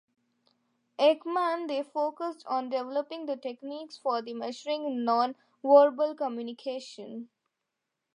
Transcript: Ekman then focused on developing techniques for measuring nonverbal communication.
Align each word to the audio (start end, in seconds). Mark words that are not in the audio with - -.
Ekman 0.97 1.67
then 1.67 1.83
focused 1.83 2.43
on 2.47 2.71
developing 2.71 3.27
techniques 3.39 3.99
for 3.99 4.19
measuring 4.23 5.05
nonverbal 5.05 6.17
communication. 6.17 7.29